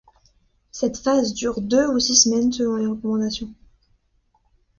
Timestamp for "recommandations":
2.87-3.53